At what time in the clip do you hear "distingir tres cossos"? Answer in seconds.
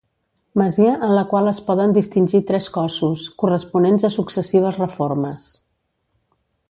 1.97-3.27